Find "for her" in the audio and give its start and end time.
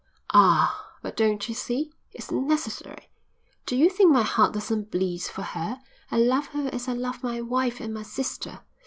5.21-5.79